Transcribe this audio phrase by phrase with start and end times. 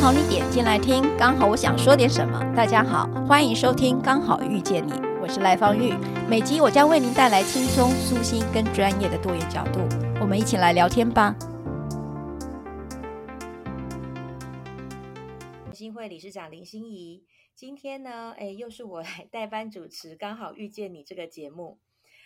[0.00, 2.38] 刚好你点进来听，刚好我想说点什么。
[2.54, 5.92] 大家好，欢迎收听《刚好遇见你》，我是赖芳玉。
[6.30, 9.80] 每集我将为您带来轻松、舒心跟专业的多元角度，
[10.20, 11.34] 我们一起来聊天吧。
[15.72, 17.24] 新会理事长林心怡。
[17.56, 21.80] 今天呢，哎，又是我来代班主持，刚好遇见你这个节目。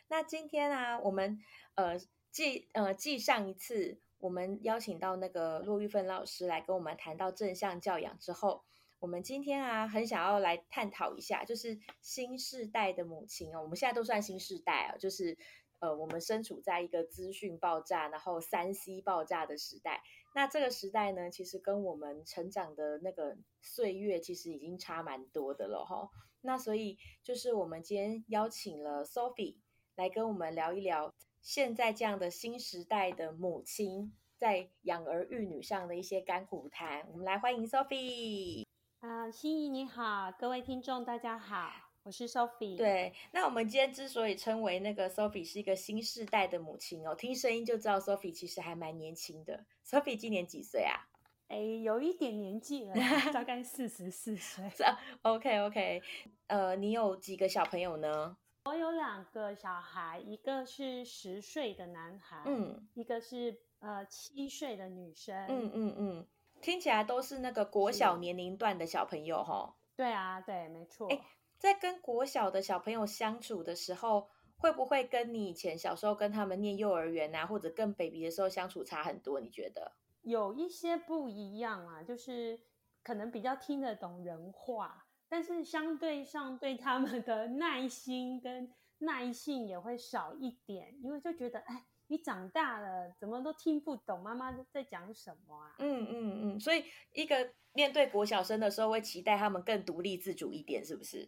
[0.09, 1.39] 那今天啊，我们
[1.77, 1.98] 呃
[2.31, 8.62] 继呃继上一次我们邀请到那个骆玉芬老师来跟我们谈到正向教养之后，
[9.01, 15.37] 我们今天啊很想要来探讨一下，就是新世代的母亲哦，我们现在都算新世代啊，就是。
[15.83, 20.00] 呃，我们身处在一个资讯爆炸，然后三 C 爆炸的时代。
[20.33, 26.09] 那这个时代呢，其实跟我们成长的那个岁月，其实已经差蛮多的了哈。
[26.43, 29.56] 那所以，就是我们今天邀请了 Sophie
[29.97, 31.12] 来跟我们聊一聊，
[31.43, 37.05] 现在这样的新时代的母亲在养儿育女上的一些甘苦谈。
[37.11, 38.65] 我们来欢迎 Sophie。
[39.01, 41.73] 啊，心怡你好，各位听众大家好。
[42.05, 42.77] 我是 Sophie。
[42.77, 49.67] 对，那我们今天之所以称为那个 Sophie 是一个新世代的母亲哦，听声音就知道 Sophie 其实还蛮年轻的。
[49.84, 51.09] Sophie 今年几岁啊？
[51.49, 52.95] 哎，有一点年纪了，
[53.33, 54.65] 大概四十四岁。
[55.23, 56.03] OK OK，
[56.47, 58.37] 呃，你有几个小朋友呢？
[58.65, 66.27] 我有两个小孩，一个是十岁的男孩，嗯，一个是呃七岁的女生，嗯嗯嗯，
[66.61, 69.75] 听起来都是那个国小年龄段的小朋友哈。
[69.97, 71.09] 对啊，对，没错。
[71.09, 71.21] 哎
[71.59, 79.39] 在跟国小的小朋友相处的时候，会不会跟你以前小时候跟他们念幼儿园啊，或者跟 baby 的时候相处差很多？
[79.41, 79.93] 你觉得？
[80.22, 82.59] 有一些不一样啊，就是
[83.05, 85.02] 可能比较听得懂人话，
[85.32, 95.75] 但是相对上对他们的耐心跟耐性也会少一点，因为就觉得，哎，你长大了，怎么都听不懂妈妈在讲什么啊？
[95.78, 96.84] 嗯嗯嗯，所以
[97.15, 101.26] 一个面对国小生的时候，会期待他们更独立自主一点，是不是？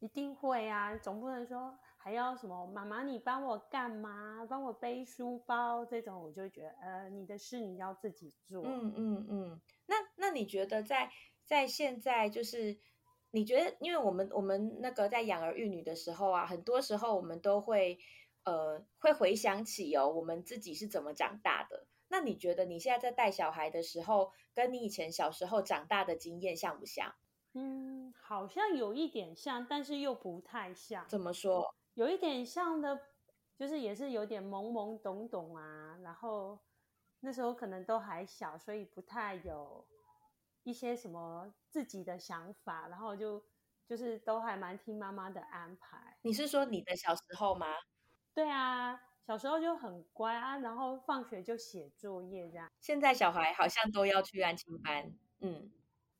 [0.00, 8.64] 一定会啊，总不能说还要什么妈妈你帮我干嘛，帮我背书包这种，我就会觉得呃，你的事你要自己做。
[8.66, 9.60] 嗯嗯嗯。
[9.86, 11.12] 那那你觉得在
[11.44, 12.76] 在现在就是
[13.36, 17.98] 你觉得，因为我们我们那个在养儿育女的时候啊，很多时候我们都会
[18.44, 21.86] 呃会回想起哦，我们自己是怎么长大的。
[22.08, 27.14] 那你觉得你现在在带小孩的时候，跟你以前小时候长大的经验像不像？
[27.52, 31.06] 嗯，好像有一点像，但是又不太像。
[31.06, 31.74] 怎么说？
[31.92, 32.98] 有一点像的，
[33.58, 35.98] 就是也是有点懵懵懂懂啊。
[36.02, 36.58] 然后
[37.20, 39.86] 那时候可能都还小，所以不太有
[40.66, 42.88] 一些什么自己的想法。
[42.88, 43.42] 然后就
[43.86, 46.18] 就是都还蛮听妈妈的安排。
[46.22, 47.66] 你是说你的小时候吗？
[48.34, 52.70] 对啊，小时候就很乖啊，然后放学就写作业这样。
[52.80, 55.70] 现在小孩好像都要去安亲班，嗯。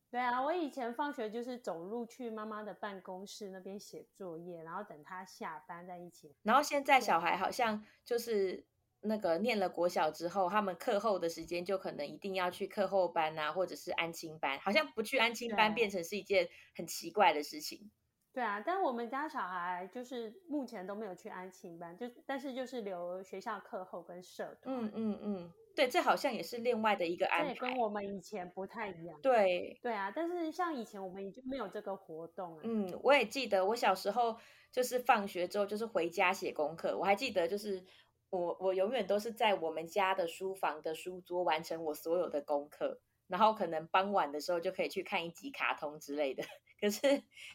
[0.08, 6.34] 对啊，我以前放学就是走路去妈妈的办公室那边写作业，然后等她下班在一起。
[6.44, 8.64] 然后现在小孩好像就是
[9.06, 17.90] 那个念了国小之后，他们课后的时间就可能一定要去课后班啊，或者是安亲班，好像不去安亲班变成是一件很奇怪的事情。
[18.32, 24.74] 对啊，但我们家小孩就是目前都没有去安亲班，就但是就是留学校课后跟社团。
[24.76, 25.52] 嗯嗯嗯。
[25.74, 29.20] 对，这好像也是另外的一个安排，这也跟我们以前不太一样。
[29.20, 32.60] 对，对啊，但是像以前我们已经没有这个活动了。
[32.64, 34.36] 嗯，我也记得我小时候
[34.70, 37.84] 就是放学之后就是回家写功课，我还记得就是
[38.30, 46.44] 我我永远都是在我们家的书房的书桌完成我所有的功课，然后可能傍晚的时候就可以去看一集卡通之类的。
[46.78, 47.00] 可是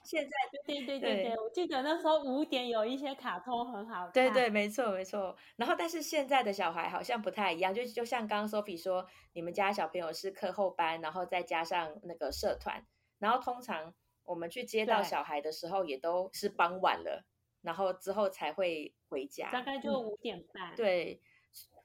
[0.03, 0.31] 现在，
[0.65, 4.11] 对对对对，对，我记得那时候五点有一些卡通很好看。
[4.11, 5.35] 对对，没错没错。
[5.57, 12.83] 然后，但是现在的小孩好像不太一样，就就像刚刚 Sophie 说，你们家小朋友是课后班，然后再加上那个社团，
[13.19, 13.93] 然后通常
[14.23, 17.23] 我们去接到小孩的时候，也都是傍晚了，
[17.61, 20.73] 然后之后才会回家，大概就五点半。
[20.73, 21.21] 嗯、对，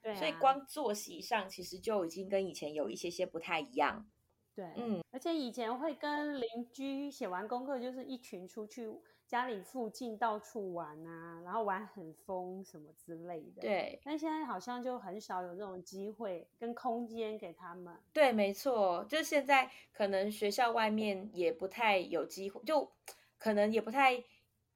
[0.00, 4.08] 对、啊，所以光作息上其实就已经跟以前有一些些不太一样。
[4.54, 8.88] 对，嗯，而且以前会跟邻居写完功课，就是一群出去
[9.26, 13.60] 家里附近到处玩啊，然后玩很疯什么之类的。
[13.60, 17.94] 对，但现在好像就很少有这种机会跟空间给他们。
[18.14, 22.90] 对，没错，就现在可能学校外面也不太有机会，就
[23.36, 24.24] 可能也不太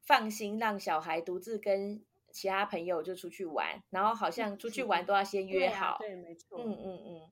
[0.03, 5.97] 放心让小孩独自跟其他朋友就出去玩，然后好像出去玩都要先约好。
[5.99, 6.59] 对，啊、对，没错。
[6.59, 7.31] 嗯嗯嗯。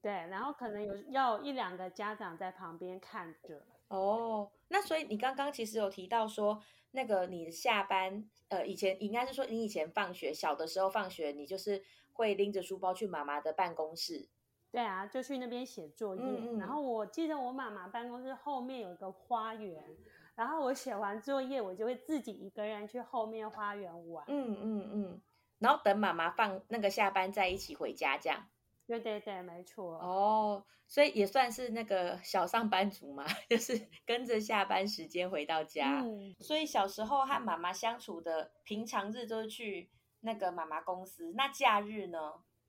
[0.00, 3.62] 对，然后可能有要一两个家长在旁边看着。
[3.88, 6.60] 哦，那所以你刚刚其实有提到说，
[6.90, 11.84] 那个你下班，呃，以前应该是说你以前放学，小的时候放学，你就是
[12.14, 14.28] 会拎着书包去妈妈的办公室。
[14.72, 16.22] 对啊，就去那边写作业。
[16.22, 16.58] 嗯嗯。
[16.58, 19.84] 然后我记得我妈妈办公室后面有一个花园，
[20.34, 24.24] 然后我写完作业，我就会自己一个人去后面花园玩。
[24.28, 25.22] 嗯嗯嗯。
[25.58, 28.46] 然后等妈妈放那个下班再一起回家，这样。
[28.86, 29.94] 对对对，没错。
[29.98, 36.00] 哦，所以也算是那个小上班族嘛， 就是跟着下班时间回到家。
[36.00, 39.88] 嗯，所以小时候和妈妈相处的平常日都是去
[40.20, 42.18] 那个妈妈公司，那假日呢？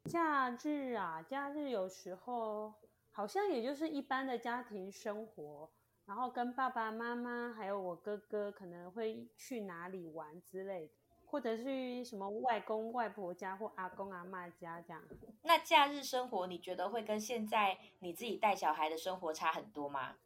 [0.06, 2.74] 假日啊，假日有时候
[3.10, 5.72] 好像也就是一般的家庭生活，
[6.06, 10.94] 然后跟爸爸妈妈还有我哥哥可能会去哪里玩之类的。
[11.26, 15.02] 或者是什么外公外婆家或阿公阿妈家这样。
[15.42, 20.18] 那假日生活你觉得会跟现在你自己带小孩的生活差很多吗？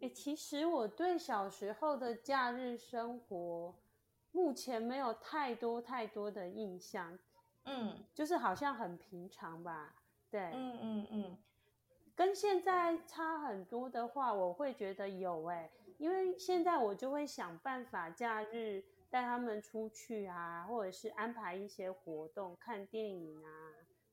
[0.00, 3.76] 欸，其实我对小时候的假日生活
[4.32, 7.16] 目前没有太多太多的印象。
[7.64, 9.94] 嗯，就是好像很平常吧。
[10.28, 11.38] 对，嗯嗯嗯。
[12.16, 18.82] 跟现在差很多的话，我会觉得有欸，因为现在我就会想办法假日。
[19.08, 23.48] 带他们出去啊，或者是安排一些活动，看电影啊，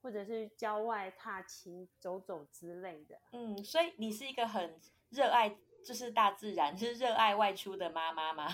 [0.04, 3.18] 或者是郊外踏青、走走之类的。
[3.32, 4.80] 嗯，所以你是一个很
[5.10, 8.48] 热爱就是大自然，就是热爱外出的妈妈吗？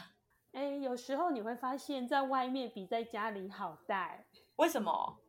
[0.54, 4.26] 哎，有时候你会发现在外面比在家里好带。
[4.56, 5.20] 为什么？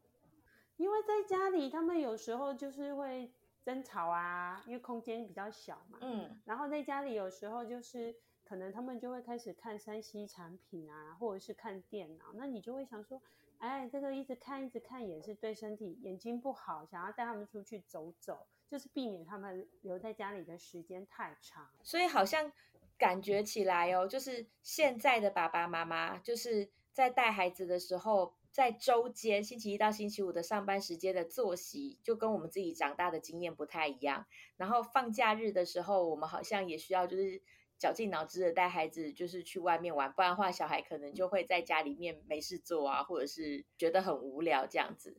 [0.77, 3.31] 因为在家里他们有时候就是会
[3.65, 5.99] 争吵啊，因为空间比较小嘛。
[6.01, 8.15] 嗯，然后在家里有时候就是。
[8.43, 13.23] 可能他们就会开始看三 C 产品啊，或者是看电脑，那你就会想说，
[13.59, 21.71] 哎，这个一直看一直看也是对身体眼睛不好，想要带他们出去走走，就是避免他们留在家里的时间太长。
[21.85, 22.51] 所以好像
[22.99, 34.27] 感觉起来哦，就是现在的爸爸妈妈就是在带孩子的时候，在周间星期一到星期五的上班时间的作息，就跟我们自己长大的经验不太一样。
[34.57, 37.43] 然后放假日的时候，我们好像也需要就是。
[37.81, 45.17] 绞尽脑汁的带孩子，就是去外面玩，不然的话，小孩可能就会在家里面没事做啊，或者是觉得很无聊这样子，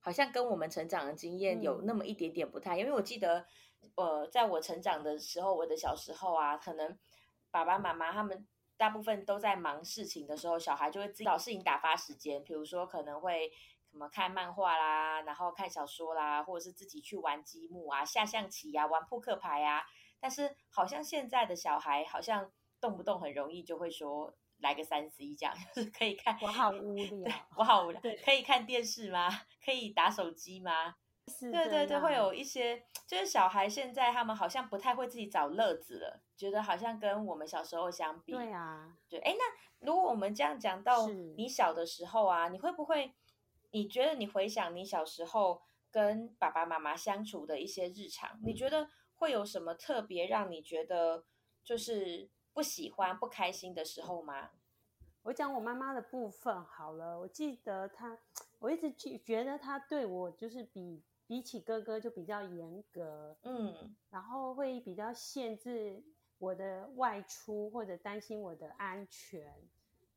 [0.00, 2.78] 好像跟我们成长的经验有那么一点点不太。
[2.78, 3.46] 因为我记得，
[3.94, 6.98] 呃，在我成长的时候，我的小时候啊，可能
[7.50, 13.50] 爸爸妈妈他们大部分都在忙事情的时候，小孩就会自己找事情打发时间，比如说可能会
[13.90, 19.84] 什么看漫画啦，然后看小说啦，或者是自己去玩积木啊、下象棋啊、玩扑克牌啊。
[20.20, 22.50] 但是好像现在的小孩好像
[22.80, 26.38] 动不动很容易就会说来个三 C 这样， 就是可以看。
[26.40, 28.00] 我好无聊，我好无聊。
[28.00, 29.28] 对，可以看电视吗？
[29.64, 30.96] 可以打手机吗？
[31.26, 38.32] 是，对对对，会有一些，就是小孩现在他们好像不太会自己找乐子了，觉得好像跟我们小时候相比。
[38.32, 43.12] 对啊，对，哎，那如果我们这样讲到你小的时候啊，你会不会？
[43.72, 48.88] 你觉得你回想你小时候跟爸爸妈妈相处的一些日常，你觉得？
[49.16, 51.24] 会有什么特别让你觉得
[51.62, 54.50] 就是不喜欢、不开心的时候吗？
[55.22, 57.20] 我讲我妈妈的部分好了。
[57.20, 58.18] 我记得她，
[58.58, 66.02] 我一直觉得她对我就是比比起哥哥就比较严格，嗯，然后会比较限制
[66.38, 69.54] 我的外出或者担心我的安全。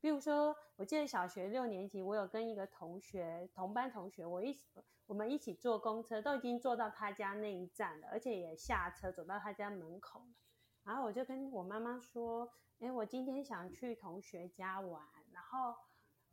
[0.00, 4.62] 比如说，我记得小学六年级，我有跟一个同学同班同学，我一起。
[5.08, 10.26] 我们一起坐公车，都已经坐到他家那一站了，而且也下车走到他家门口了。
[10.84, 15.74] 然后我就跟我妈妈说：“哎，我今天想去同学家玩，然后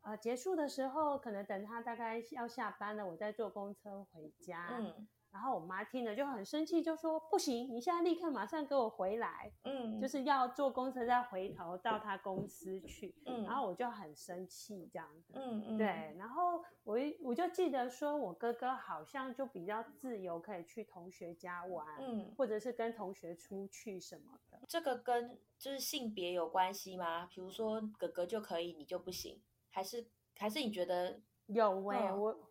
[0.06, 5.08] 呃结束的时候，可能等他大概要下班了，我再坐公车回家。”嗯。
[5.32, 15.88] 然后我妈听了就很生气，就说：“不行，你现在立刻马上给我回来，嗯，就是要坐公车再回头到他公司去。”嗯，然后我就很生气这样子，嗯嗯，对。
[16.18, 24.62] 然后我我就记得说，我哥哥好像就比较自由，可以去同学家玩，嗯，或者是跟同学出去什么的。
[24.70, 27.26] 这个跟就是性别有关系吗？
[27.30, 29.42] 比如说哥哥就可以，你就不行，
[29.76, 32.50] 还是还是你觉得有哎、欸哦、我。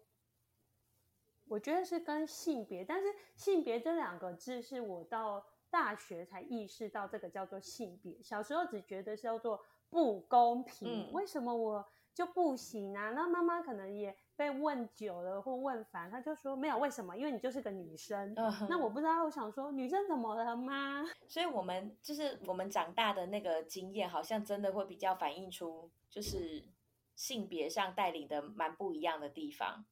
[1.46, 8.20] 我觉得是跟性别，但是性别这两个字是我到大学才意识到这个叫做性别。
[8.22, 13.10] 小时候只觉得是叫做不公平，嗯、为什么我就不行啊？
[13.10, 18.32] 那妈妈可能也被问久了或问烦，她就说没有为什么，因为你就是个女生。
[18.36, 21.04] 嗯、那我不知道，我想说女生怎么了吗？
[21.28, 26.64] 所以我们就是我们长大的那个经验，好像真的会比较反映出就是
[27.14, 29.84] 性别上带领的蛮不一样的地方。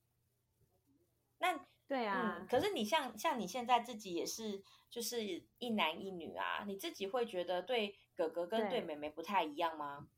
[1.38, 10.08] 那对啊、嗯，可是你像像你现在自己也是就是一男一女啊，你自己会觉得对哥哥跟对妹妹不太一样吗？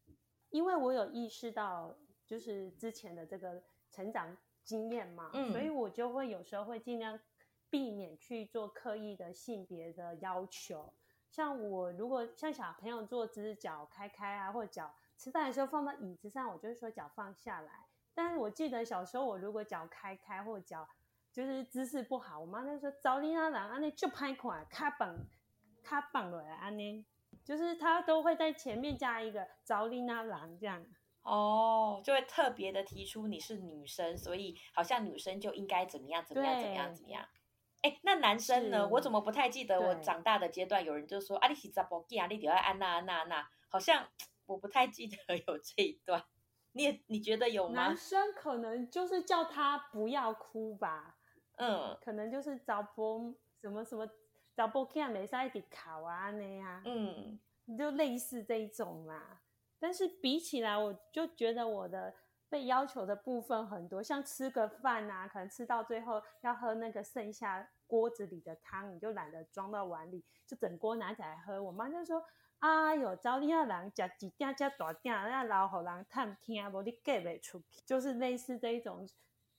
[0.50, 1.96] 因为我有意识到
[2.26, 7.18] 就是之前的这个成长经验嘛，嗯，所以我就会有时候会尽量
[7.70, 10.94] 避免去做刻意的性别的要求。
[11.30, 14.94] 像我如果像小朋友坐姿脚开开啊，或者脚
[15.25, 17.87] 吃饭的时候放到椅子上，我就会说脚放下来。
[18.14, 20.87] 但是我记得小时候我如果脚开开或者脚
[21.33, 25.16] 就是姿势不好，我妈就说：“找你那郎，安尼就拍款，卡绑
[25.83, 27.07] 卡绑落来，安尼
[27.43, 30.85] 就是她都会在前面加一个找你那郎这样。”
[31.25, 37.26] 哦，就会特别的提出你是女生，所以好像女生就应该怎么样怎么样怎么样怎么样。
[37.81, 38.87] 哎，那男生呢？
[38.88, 44.07] 我怎么不太记得我长大的阶段有人就说：“啊，你是查甫囝啊，你得要安娜安娜安那。”好像
[44.47, 46.23] 我不太记得 有这一段。
[46.73, 47.75] 你也你觉得有吗？
[47.75, 51.17] 男生可能就是叫他不要哭吧。
[51.57, 54.09] 嗯，可能就是找波什么什么
[54.57, 57.39] 找波看没在一起考啊那样，嗯，
[57.79, 59.41] 就类似这一种嘛。
[59.79, 62.13] 但是比起来，我就觉得我的
[62.49, 71.63] 被要求的部分很多，像吃个饭啊，可能吃到最后要喝那个剩下锅子里的汤，你就懒得装到碗里，就整锅拿起来喝。
[71.63, 72.25] 我妈就说
[72.59, 79.09] ：“哎呦，招你那人吃几点吃大点，那老好人探听，无你给不出去。”就是类似这一种。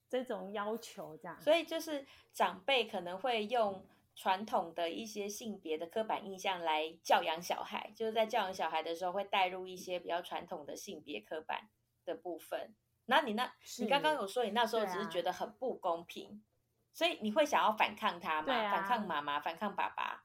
[0.08, 3.84] 这种要求，这样，所以就是长辈可能会用
[4.16, 11.70] 传统的一些性别的刻板印象来教养小孩，就是在教养小孩的时候会带入一些比较传统的性别刻板
[12.06, 12.76] 的部分。
[13.08, 16.55] 那你那，你刚刚有说你那时候只是觉得很不公平，啊、
[16.96, 18.52] 所以你会想要反抗他吗？
[18.52, 20.24] 啊、反抗妈妈，反抗爸爸？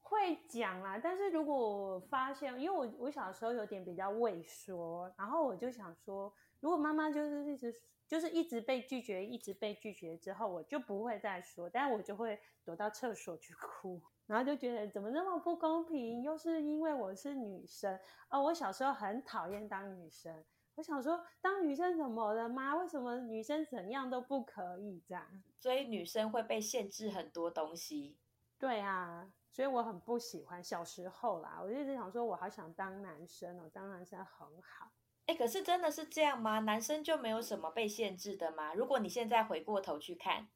[0.00, 7.74] 会讲啦，但是如果我发现，因为我我小时候有点比较畏缩，然后我就想说，如果妈妈就是一直。
[8.10, 17.96] 就是一直被拒绝，一直被拒绝之后，我就不会再说，但我就会躲到厕所去哭，然后就觉得怎么那么不公平，又是因为我是女生。
[18.28, 20.44] 哦，我小时候很讨厌当女生，
[20.80, 22.74] 我想说当女生怎么了吗？
[22.74, 25.42] 为什么女生怎样都不可以这样？
[25.58, 28.16] 所以女生会被限制很多东西。
[28.58, 34.90] 对啊，所以我很不喜欢小时候啦，我就一直想说，我好想当男生哦，当男生很好。
[35.26, 36.60] 哎，可是真的是这样吗？
[36.60, 38.72] 男生就没有什么被限制的吗？
[38.72, 40.48] 如果你现在回过头去看，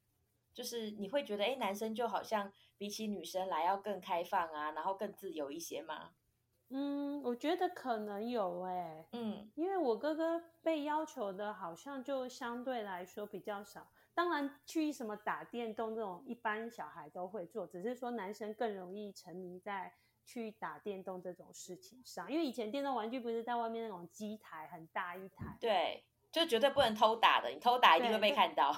[0.55, 6.13] 就是你会觉得，哎，男生就好像比起女生来要更开放啊，然后更自由一些吗？
[6.69, 13.87] 嗯，我觉得可能有哎，嗯，因为我哥哥被要求的好像就相对来说比较少。
[14.13, 19.93] 当然，去什么打电动这种，一般小孩都会做，只是说男生更容易沉迷在。
[20.27, 28.75] 去打电动这种事情上，因为以前电动玩具不是在外面那种机台很大一台，对，就绝对不能偷打的，你偷打一定会被看到。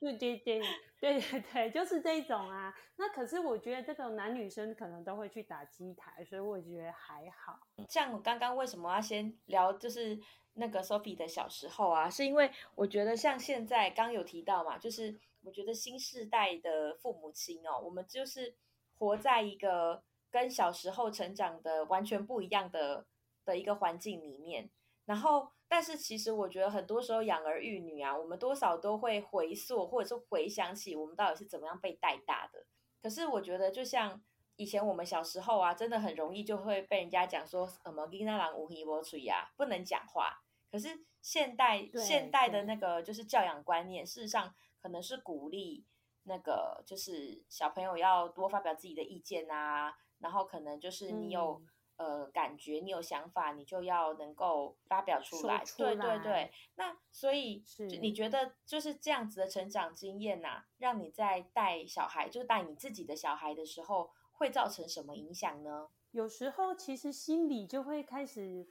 [0.00, 0.60] 对对对
[1.00, 2.74] 对对对，就是这种啊。
[2.96, 7.58] 那可是我觉得这种男女生可能都会去打机台，所以我觉得还好。
[7.88, 10.18] 像我刚刚为什么要先聊就是
[10.54, 18.54] 那个 Sophie 的小时候啊，是因为我觉得像现在刚有提到嘛，就是我觉得新世代的父母亲哦，我们就是
[18.98, 20.02] 活在一个。
[20.30, 23.06] 跟小时候成长的完全不一样的
[23.46, 24.68] 的一个环境里面，
[25.06, 32.64] 然后，但是其实我觉得很多时候养儿育女啊，我们多少都会回溯或者是回想起我们到底是怎么样被带大的。
[33.02, 34.20] 可是我觉得，就像
[34.56, 40.42] 以前我们小时候啊，真的很容易就会被人家讲说什么“囡仔人有耳无嘴啊”，不能讲话。
[40.70, 40.88] 可是
[41.22, 45.86] 现代现代的那个就是教养观念，事实上可能是鼓励
[46.24, 49.94] 那个就是小朋友要多发表自己的意见啊。
[50.18, 51.66] 然后可能就是你有、嗯、
[51.98, 55.62] 呃感觉，你有想法，你就要能够发表出来。
[55.64, 56.52] 出来对对对。
[56.76, 65.88] 那所以是你觉得就是这样子的成长经验呐、啊，让你在带小孩，就带你自己的小孩的时候，会造成什么影响呢？
[66.12, 68.66] 有时候其实心里就会开始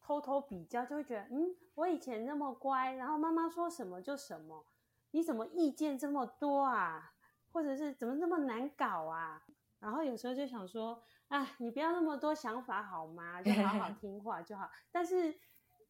[0.00, 4.66] 偷偷比较，就会觉得嗯，我以前那么乖，然后妈妈说什么就什么，
[5.12, 7.12] 你怎么意见这么多啊？
[7.52, 9.44] 或者是怎么那么难搞啊？
[9.80, 13.40] 然后有时候就想说，哎，你不要那么多想法好吗？
[13.40, 14.68] 就好好 听话就好。
[14.90, 15.32] 但是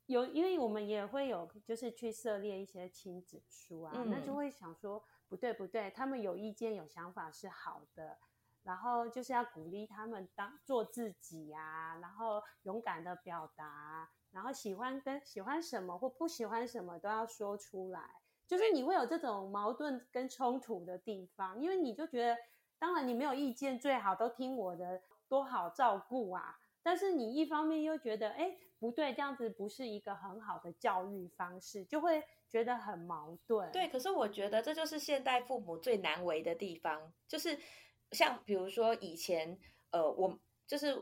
[0.04, 8.18] 有，因为我们也会有，就是去涉猎一些亲子书啊，嗯、那就会想说，不对不对，他们有意见有想法是好的，
[8.64, 18.10] 然后就是要鼓励他们当做自己啊，然后勇敢的表达，然后喜欢跟喜欢什么或不喜欢什么都要说出来。
[18.46, 22.36] 就是你会有这种矛盾跟冲突的地方，因为你就觉得，
[22.80, 26.58] 当然你没有意见，最好都听我的，多好照顾啊！
[26.82, 33.72] 但是你一方面又觉得，哎，不对，这样子不是一个很好的教育方式，就会觉得很矛盾。
[33.72, 37.58] 对，可是我觉得这就是现代父母最难为的地方，就是。
[38.12, 39.56] 像比如说以前，
[39.92, 41.00] 呃，我就是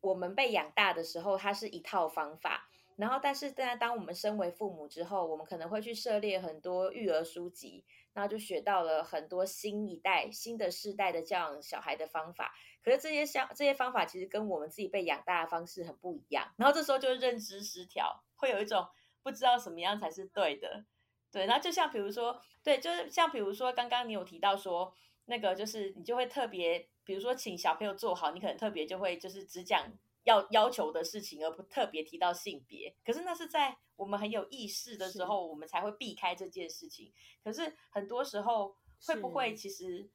[0.00, 2.70] 我们被养大的时候，它是一套方法。
[2.96, 7.84] 然后，但是现在当我们身为父母之后，我们可能会去涉猎很多育儿书籍，
[8.14, 12.54] 然后就学到了很多新一代、新的世代的教养小孩的方法。
[12.82, 16.52] 可是这些像这些方法，其实跟我们自己被养大的方式很不一样。
[16.56, 18.88] 然后这时候就认知失调，会有一种
[19.22, 20.84] 不知道什么样才是对的。
[21.30, 24.94] 对，然后就像比如说，对，就是像比如说刚刚你有提到说。
[25.28, 29.84] 那个就是你就会特别，比如说请小朋友坐好，你可能特别就会就是只讲
[30.26, 32.94] 要要求的事情，而不特别提到性别。
[33.04, 37.12] 可是那是在我们很有意识的时候，我们才会避开这件事情。
[37.42, 40.08] 可是很多时候会不会其实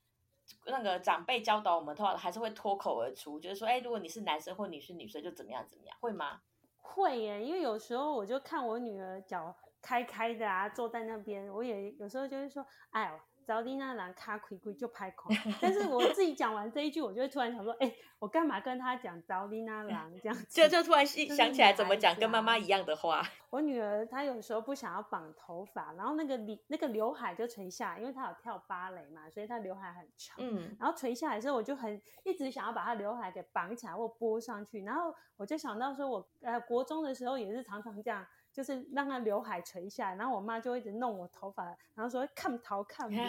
[0.66, 6.42] 那个长辈教导我们的话，还是会脱口而出，就是说，哎，如果你是男生或你是女生，就怎么样怎么样，会吗？
[6.78, 13.20] 会耶，因为有时候我就看我女儿脚开开的啊，坐在那边，我也有时候就会说，哎呦。
[13.52, 19.94] 找你那人卡亏亏就拍空，但是我自己讲完这一句，我就会突然想说，哎、欸，我干嘛跟他讲找你那人
[20.24, 20.46] 这样子？
[20.50, 23.22] 就就突然想起来怎么讲跟妈妈一样的话。
[23.50, 30.38] 我女儿她有时候不想要绑头发，然后那个留那个刘海就垂下来，因为她有跳芭蕾嘛，所以她刘海很长。
[30.40, 38.26] 嗯，然后垂下来的时候，我就很一直想要把她刘海给绑起来或拨上去，然后我就想到说我，我呃国中的时候也是常常这样。
[38.54, 41.66] 就是让他刘海垂下来，然后我妈就一直弄我头发，
[41.96, 43.16] 然后说看头看不。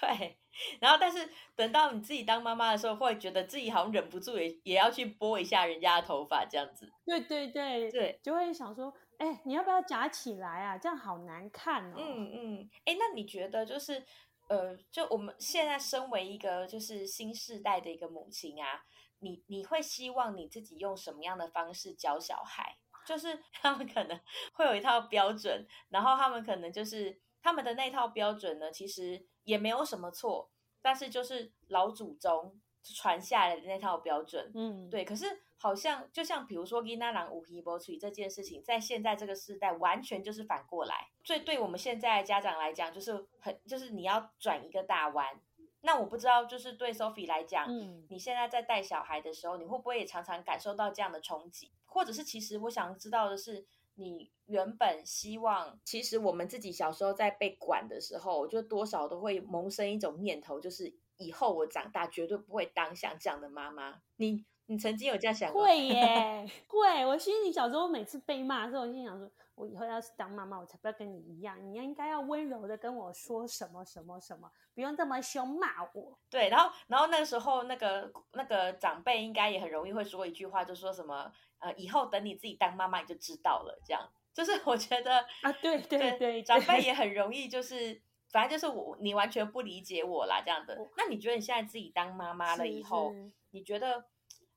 [0.00, 0.36] 对，
[0.80, 6.92] 然后但是等到你自己当妈妈的时候，会觉得自己好像忍不住也也要去拨一下人家的头发，这样子。
[7.04, 10.76] 对对对对，就会想说，哎，你要不要夹起来啊？
[10.76, 11.96] 这样好难看哦。
[11.96, 14.04] 嗯嗯，哎，那你觉得就是
[14.48, 18.82] 呃，就我们现在身为一个就是新世代的一个母亲啊，
[19.20, 22.78] 你你会希望你自己用什么样的方式教小孩？
[23.06, 24.20] 就是 他们可能
[24.54, 35.04] 会有一套标准，然后他们可能就是他们的那套标准呢，其实也没有什么错，但是就是老祖宗传下来的那套标准，嗯，对。
[35.04, 45.40] 可是好像就像比如说囡仔人有耳无喙这件事情，在现在这个时代完全就是反过来，所以对我们现在的家长来讲，就是很就是你要转一个大弯。
[45.84, 51.72] 那我不知道，就是对 Sophie 来讲，嗯，你现在在带小孩的时候，你会不会也常常感受到这样的冲击？
[51.92, 64.00] 或者是其实我想知道的是，你原本希望，其实我们自己小时候在被管的时候，我觉得多少都会萌生一种念头，就是以后我长大绝对不会当像这样的妈妈。
[64.16, 65.64] 你你曾经有这样想过？
[65.64, 67.04] 会耶， 会。
[67.04, 69.30] 我心里小时候每次被骂的时候，我心想说。
[69.54, 71.62] 我以后要是当妈妈，我才不要跟你一样。
[71.62, 76.18] 你应该要温柔的跟我说什么什么什么，不用这么凶骂我。
[76.30, 83.78] 对，然后然后那个时候那个那个长辈应该也很容易会说一句话，就说什么呃，以后等你自己当妈妈你就知道了。
[83.84, 90.78] 这样就是我觉得啊，对对对，对，长辈也很容易就是，反正就是我你完全不理解我啦这样的。
[90.96, 93.12] 那你觉得你现在自己当妈妈了以后，
[93.50, 94.06] 你觉得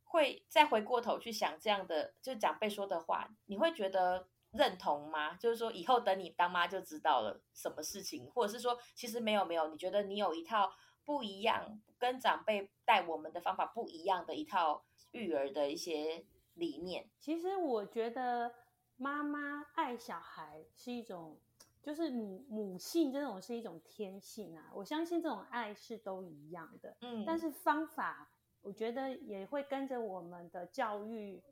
[0.05, 4.29] 会再回过头去想这样的，就是长辈说的话，你会觉得？
[4.55, 5.35] 认同吗？
[5.35, 10.71] 就是说，以后等你当妈就知道了什么事情，或者是说，其实没有没有，你觉得你有一套
[11.03, 17.09] 不一样，跟长辈带我们的方法不一样的一套育儿的一些理念。
[17.19, 18.53] 其实我觉得
[18.95, 21.39] 妈妈爱小孩是一种，
[21.81, 24.71] 就是母母性这种是一种天性啊。
[24.73, 31.43] 我相信这种爱是都一样的，嗯，但是方法我觉得也会跟着我们的教育。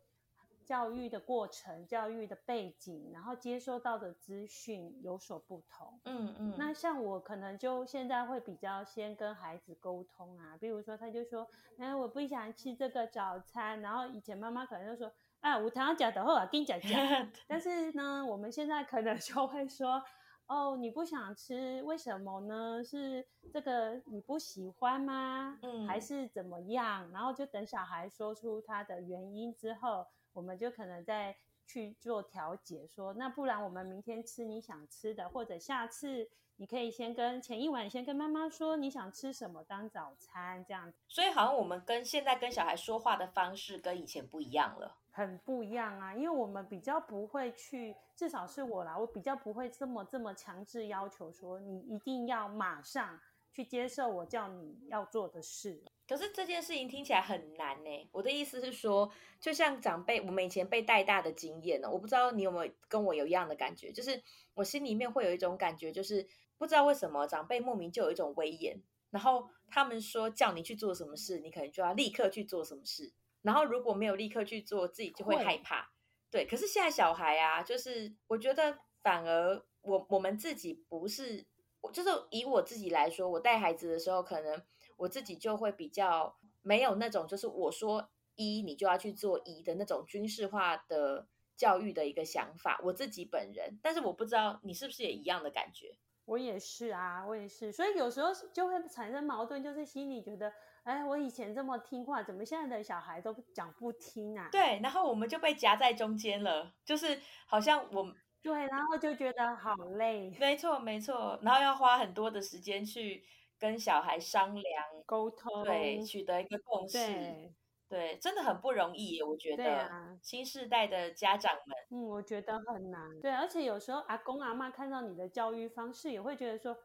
[0.73, 5.99] 教育的过程、教育的背景，然后接收到的资讯有所不同。
[6.05, 6.55] 嗯嗯。
[6.57, 20.01] 那像我可能就现在会比较先跟孩子沟通啊，比如说他就说：“哎，我不想吃这个早餐。”然后以前妈妈可能就说：“啊，我常常讲的话，跟你讲讲。”但是呢，我们现在可能就会说
[20.49, 22.83] ：“哦，你不想吃，为什么呢？
[22.83, 25.59] 是这个你不喜欢吗？
[25.61, 30.07] 嗯，还是怎么样？”然后就等小孩说出他的原因之后。
[30.33, 40.97] 我们就可能在去做调解，说那不然我们明天吃你想吃的，或者下次你可以先跟前一晚先跟妈妈说你想吃什么当早餐这样子。
[41.07, 53.19] 所以好像我们跟现在跟小孩说话的方式跟以前不一样了，很不一样啊，因为我们比较不会去，至少是我啦，我比较不会这么这么强制要求说你一定要马上
[53.51, 55.81] 去接受我叫你要做的事。
[56.07, 58.09] 可是这件事情听起来很难呢。
[58.11, 64.21] 我的意思是说，就像长辈，我们以前被带大的经验呢，我不知道你有没有跟我有一样的感觉，就是
[64.53, 75.89] 我心里面会有一种感觉，就是不知道为什么长辈莫名就有一种威严，然后他们说叫你去做什么事，你可能就要立刻去做什么事，然后如果没有立刻去做，自己就会害怕。
[76.29, 81.45] 对，可是现在小孩啊，就是我觉得反而我我们自己不是，
[81.93, 84.61] 就是以我自己来说，我带孩子的时候可能。
[84.97, 92.79] 我自己就会比较没有那种，就是我说一，你就要去做一的那种军事化的教育的一个想法。
[92.83, 95.97] 我自己本人，但是我不知道你是不是也一样的感觉。
[96.25, 100.53] 我也是啊，我也是，所以有时候就会产生矛盾，就是心里觉得，
[100.83, 104.47] 哎，我以前这么听话，怎么现在的小孩都讲不听啊？
[104.49, 108.09] 对，然后我们就被夹在中间了，就是好像我
[108.41, 110.33] 对，然后就觉得好累。
[110.39, 113.23] 没错，没错，然后要花很多的时间去。
[113.59, 117.53] 跟小孩商量沟通，对，取得一个共识，对，
[117.87, 119.63] 对，真的很不容易，我觉得。
[119.63, 123.19] 对啊，新世代的家长们，嗯，我觉得很难。
[123.21, 126.75] 对，而且有时候阿公阿妈看到你的教育方式，也会觉得说，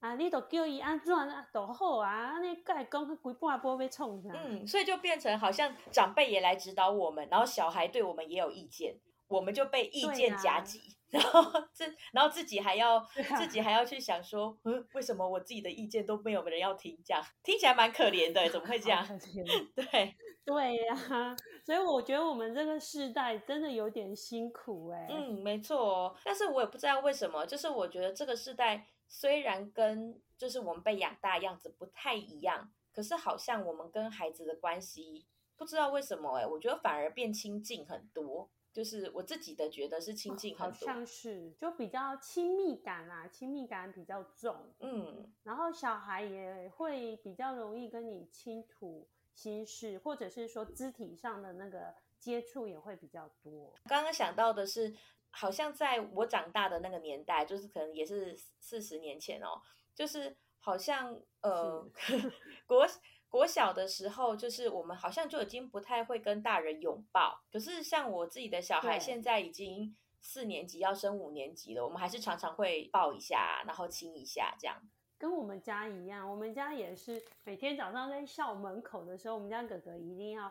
[0.00, 4.32] 啊，你都叫伊安怎啊，都好啊，你该讲规半波被冲上。
[4.34, 8.96] 嗯，所以就变成好像长辈也来指导我们，然后小孩对我们也有意见，
[9.28, 10.97] 我们就被意见夹击。
[11.10, 11.42] 然后
[11.72, 16.98] 自，然后自己还要、啊、自己还要去想说，嗯，为什么我自己的意见都没有人要听？
[17.04, 19.06] 这样听起来蛮可怜的，怎么会这样？
[19.74, 25.06] 对对呀、啊，所以我觉得我们这个世代真的有点辛苦哎。
[25.10, 26.14] 嗯，没错。
[26.24, 38.50] 但是我也不知道为什么，就是我觉得这个世代虽然跟就是我们被养大样子不太一样，可是好像我们跟孩子的关系不知道为什么哎，我觉得反而变亲近很多。
[38.78, 53.74] 就是我自己的觉得是亲近很多，好像是就比较亲密感啦，亲密感比较重，嗯，然后小孩也会比较容易跟你倾吐心事，或者是说肢体上的那个接触也会比较多。
[53.88, 54.94] 刚刚想到的是，
[55.30, 59.60] 好像在我长大的那个年代，就是可能也是四十年前哦，
[59.92, 61.84] 就是好像呃
[62.64, 62.86] 国。
[63.28, 67.42] 国小的时候，就是我们好像就已经不太会跟大人拥抱。
[67.52, 74.76] 可是像我自己的小孩，现在已经四年级要升五年级了，我们还是常常会抱一下，然后亲一下，这样。
[75.18, 80.50] 跟我们家一样，我们家也是每天早上在校门口的时候，我们家哥哥一定要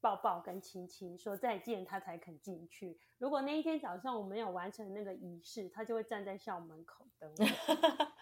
[0.00, 2.98] 抱抱跟亲亲，说再见，他才肯进去。
[3.18, 7.44] 如果那一天早上我没有完成那个仪式，他就会站在校门口等我。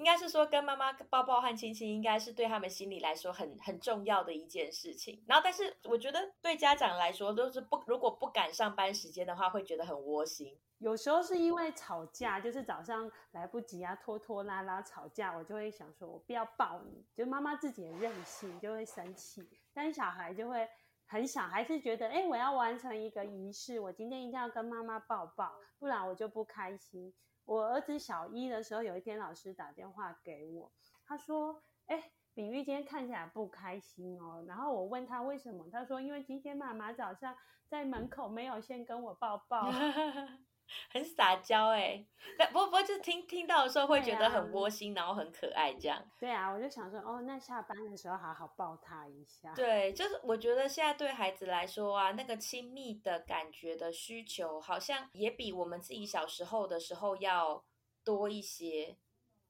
[0.00, 5.22] 应该是说跟妈妈抱抱和亲亲，应该是对他们心里来说很很重要的一件事情。
[5.26, 10.58] 然后，但是我觉得对家长来说，都是不如果不赶上班时间的话，会觉得很窝心。
[10.78, 17.04] 有时候是因为吵架，就是早上来不及啊，拖拖拉拉吵架，我就会想说，我不要抱你。
[17.14, 20.66] 就妈妈自己的任性，就会生气，但小孩就会
[21.06, 27.12] 很想，还是觉得，哎，我要完成一个仪式，我今天一定要跟妈妈抱抱，不然我就不开心。
[27.44, 30.72] 我儿子小一的时候，有一天老师打电话给我，
[31.04, 37.36] 他说：“哎，比喻今天看起来不开心哦。”然后我问他为什么，他说：“因为今天妈妈早上
[37.68, 39.70] 在门口没有先跟我抱抱。
[40.90, 42.04] ”很撒娇哎，
[42.38, 46.02] 但不不，就是听听到的时候会觉得很窝心，啊，然后很可爱这样。
[46.18, 49.52] 对啊，我就想说，哦，那下班的时候好好抱他一下。
[49.54, 57.64] 对，就是我觉得现在对孩子来说啊，那个亲密的感觉的需求，好像也比我们自己小时候的时候要
[58.04, 58.96] 多一些。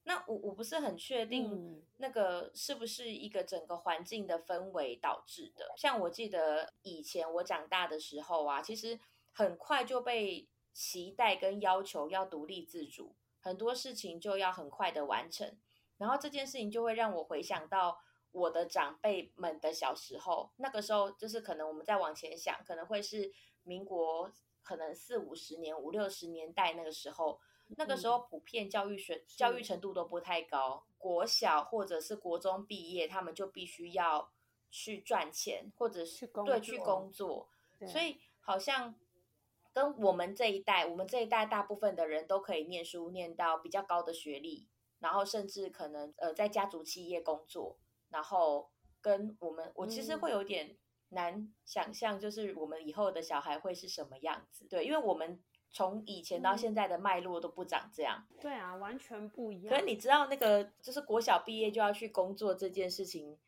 [0.04, 5.66] 那我我不是很确定，那个是不是一个整个环境的氛围导致的？
[5.66, 5.76] 嗯。
[5.76, 8.98] 像我记得以前我长大的时候啊，其实
[9.32, 10.48] 很快就被。
[10.72, 15.58] 期待跟要求要独立自主，很多事情就要很快的完成，
[15.98, 23.32] 然后这件事情就会让我回想到我的长辈们的小时候，那个时候就是可能我们再往前想，可能会是
[23.64, 27.40] 民国可能四五十年、五六十年代那个时候，
[27.76, 34.30] 那个时候普遍教育学教育程度都不太高，国小或者是国中毕业，他们就必须要
[34.70, 37.48] 去赚钱，或者是对去工作，
[37.86, 38.94] 所以好像。
[39.80, 47.78] 跟我们这一代，我们这一代大部分的人都可以念书，念到比较高的学历，然后甚至可能呃在家族企业工作，
[48.10, 48.68] 然后
[49.00, 50.76] 跟我们，我其实会有点
[51.08, 54.66] 难想象，就是我们以后的小孩会是什么样子。
[54.68, 58.26] 对，因为我们从以前到现在的脉络都不长这样。
[58.38, 59.72] 对啊，完全不一样。
[59.72, 63.38] 可是你知道那个就是国小毕业就要去工作这件事情，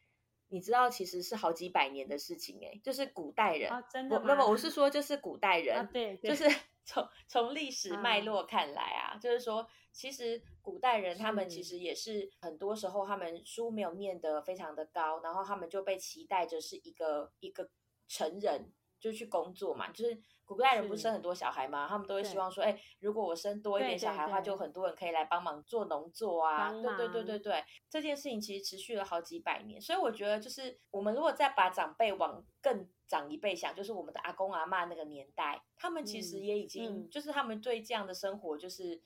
[0.53, 5.59] 你知道其实是好几百年的事情哎，就是古代人，啊、真的我没有，我是说就是古代？
[5.59, 6.45] 人，啊、对，对，就是。
[6.85, 17.71] 从从历史脉络看来啊，啊就是说其实古代人他们其实也是很多时候他们书没有念得非常的高，然后他们就被期待着是一个一个
[18.09, 20.21] 成人就去工作嘛，就是。
[20.45, 21.87] 古代人不是生很多小孩吗？
[21.89, 26.71] 他们都会希望说，哎，如果我生多一点小孩的话，就很多人可以来帮忙做农作啊。
[26.71, 39.01] 对对对对对，这件事情其实持续了好几百年，所以我觉得就是我们如果再把长辈往更长一辈想，就是我们的阿公阿嬷那个年代，他们其实也已经、嗯、就是他们对这样的生活就是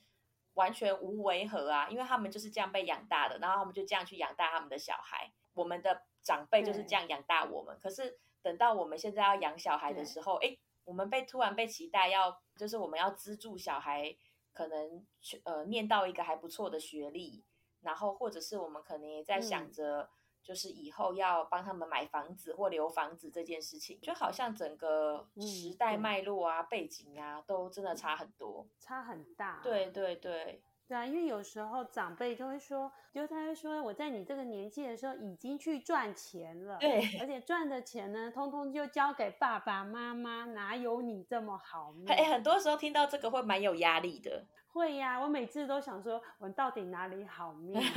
[0.54, 5.30] 完全无违和啊，因为他们就是这样被养大的，然后他们就这样去养大他们的小孩。
[5.54, 10.58] 我们的长辈就是这样养大我们，可是等到我们现在要养小孩的时候，哎。
[10.86, 14.16] 我们被突然被期待要，就是我们要资助小孩，
[14.54, 17.44] 可能去呃念到一个还不错的学历，
[17.82, 20.08] 然后或者是我们可能也在想着，
[20.42, 29.60] 就是以后要帮他们买房子或留房子这件事情，就好像整个时代脉络啊、背景啊，都真的差很多，差很大。
[29.62, 30.62] 对对对。
[30.88, 42.06] 对啊，因为有时候长辈就会说，就他会说，我在你这个年纪的时候已经去赚钱了，对，而且赚的钱呢，通通就交给爸爸妈妈，哪有你这么好命？
[42.08, 44.46] 哎，很多时候听到这个会蛮有压力的。
[44.68, 47.80] 会呀，我每次都想说，我到底哪里好命？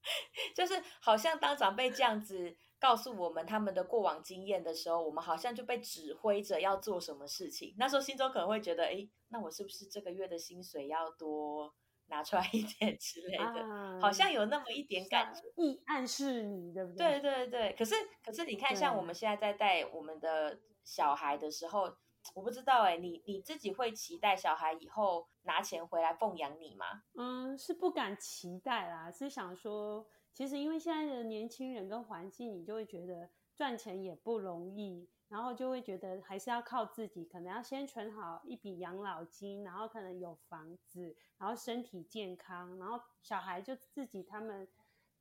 [0.54, 7.74] 就是好像当长辈这样子告诉我们他们的过往经验的时候，我们好像就被指挥着要做什么事情。
[7.78, 11.74] 那时候心中可能会觉得，哎，那我是不是这个月的薪水要多？
[12.08, 17.20] 拿出来一点之类的，啊、好像有那么一点感觉，意暗示你，对不对？
[17.20, 17.74] 对对对。
[17.78, 17.94] 可是
[18.24, 21.96] 可是，你看，像我们现在在带我们的小孩的时候，
[22.34, 26.86] 我不知道哎，你你自己会期待小孩以后拿钱回来奉养你吗？
[27.14, 35.08] 嗯，是不敢期待啦，是想说，其实因为现在的年轻人跟环境，你就会觉得赚钱也不容易。
[35.28, 44.68] 然后就会觉得还是要靠自己，可能要先存好一笔养老金，然后可能有房子，然后身体健康，然后小孩就自己他们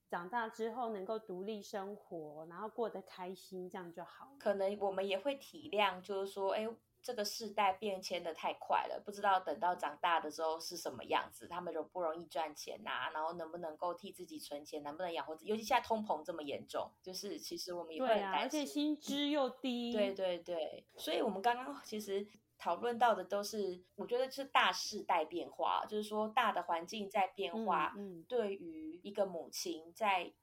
[0.10, 4.34] 长大之后能够独立生活，然后过得开心，这样就好。
[4.40, 6.68] 可能我们也会体谅，就是说，哎。
[7.08, 11.48] 这个世代变迁的太快了，不知道等到长大的时候是什么样子。
[11.48, 13.10] 他们容不容易赚钱呐、啊？
[13.14, 14.84] 然后能不能够替自己存钱？
[14.84, 15.50] 能不能养活自己？
[15.50, 18.30] 尤其现在通膨这么严重，就是其实我们也会很担心。
[18.30, 19.94] 对啊，而且薪资又低。
[19.94, 30.34] 对对对，所以我们刚刚其实讨论到的都是，我觉得是大世代变化，就是说大的环境在变化，嗯嗯、对于一个母亲在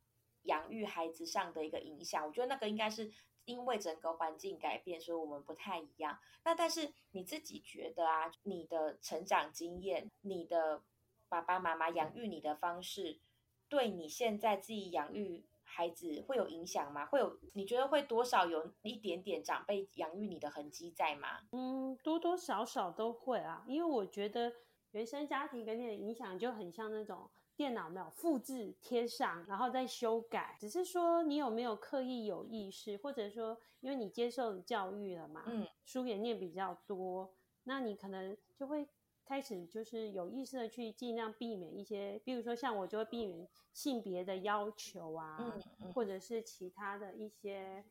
[0.45, 3.13] 养育孩子上的一个影响，我觉得那个应该是。
[3.45, 6.19] 因为整个环境改变，所以我们不太一样。
[6.45, 10.83] 那但是你自己觉得啊，你的成长经验，你的
[11.29, 13.19] 爸爸妈妈养育你的方式，
[13.69, 17.07] 对你现在自己养育孩子会有影响吗？
[17.07, 17.39] 会有？
[17.55, 21.41] 你觉得会多少有一点点长辈养育你的痕迹在吗？
[21.53, 24.53] 嗯，多多少少都会啊，因为我觉得
[24.93, 27.31] 原生家庭给你的影响就很像那种。
[27.57, 37.33] 电脑没有复制贴上，然后再修改，只是说你有没有刻意有意识，或者说因为你接受教育了嘛，嗯，书也念比较多，
[37.65, 38.87] 那你可能就会
[39.25, 47.85] 开始就是有意识的去尽量避免一些，比如说像我就会避免性别的要求啊，嗯嗯，或者是其他的一些。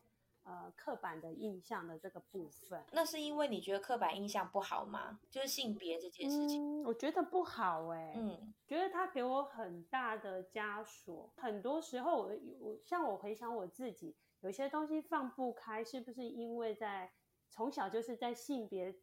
[0.46, 5.18] 呃，刻板的印象的这个部分，那是因为你觉得刻板印象不好吗？
[5.32, 11.32] 就是性别这件事情，嗯、我觉得不好哎、欸，嗯，觉得他给我很大的枷锁。
[11.38, 17.10] 很多时候我，我我像我回想我自己，有些东西放不开，是不是因为在
[17.50, 18.94] 从小就是在性别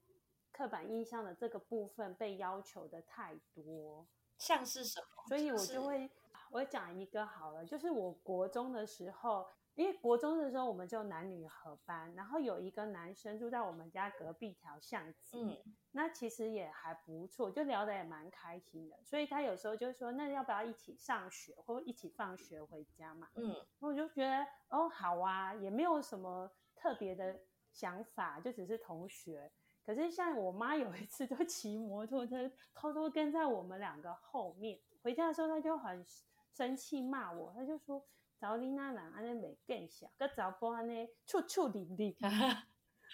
[0.53, 4.07] 刻板印象的这个部分被要求的太多？
[4.37, 5.25] 像是什么？
[5.27, 6.11] 所以我就会，
[6.51, 9.47] 我讲一个好了，就是我国中的时候。
[9.81, 15.57] 因为国中的时候，我们就男女合班，然后有一个男生住在我们家隔壁条巷子，嗯，
[15.93, 19.03] 那其实也还不错，就聊得也蛮开心的。
[19.07, 23.27] 所以他有时候就说，那要不要一起上学，或一起放学回家嘛？
[23.37, 27.41] 嗯，我就觉得哦，好啊，也没有什么特别的
[27.73, 29.51] 想法，就只是同学。
[29.83, 36.05] 可是像我妈有一次就骑摩托车偷偷跟在我们两个后面，回家的时候她就很
[36.53, 38.05] 生气骂我，她就说。
[38.41, 42.17] 找你那人安尼没更小，个找波安尼处处伶俐。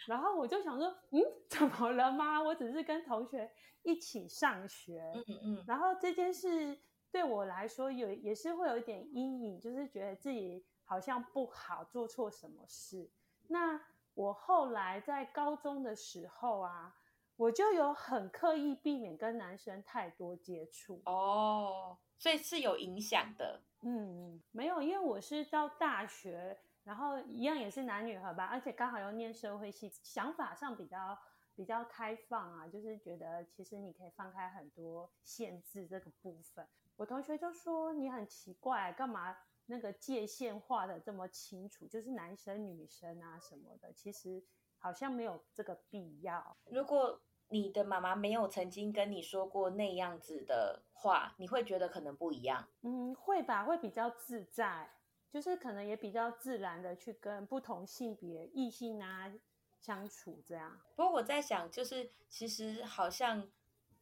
[0.07, 2.41] 然后我就想说，嗯， 怎么了吗？
[2.41, 3.51] 我只是跟同学
[3.83, 5.03] 一起上学。
[5.27, 5.65] 嗯嗯。
[5.67, 6.79] 然后这件事
[7.11, 13.11] 对我来说有也是会有一点阴影，就是觉得自己好像不好，做错什么事。
[13.49, 13.81] 那
[14.15, 16.95] 我后来在高中的时候啊，
[17.37, 21.01] 我就有很刻意避免跟男生太多接触。
[21.07, 23.62] 哦，所以是有影响的。
[23.83, 31.19] 嗯，没有，因为我是到大学然后一样也是男女合吧，而且刚好又念社会系，想法上比较
[31.55, 36.67] 比较开放啊，就是觉得其实你可以放开很多限制这个部分。
[36.97, 39.37] 我同学就说你很奇怪，干嘛
[39.67, 44.43] 那个界限画的这么清楚，就是男生女生啊什么的，其实
[44.79, 46.57] 好像没有这个必要。
[46.67, 52.67] 如果你的妈妈没有曾经跟你说过那样子的话，你会觉得可能不一样。
[52.83, 54.91] 嗯，会吧，会比较自在，
[55.31, 59.33] 就是可能也比较自然的去跟不同性别异性啊
[59.81, 60.81] 相处这样。
[60.97, 63.49] 不过我在想，就是其实好像